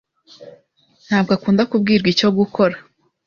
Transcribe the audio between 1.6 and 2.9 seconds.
kubwirwa icyo gukora.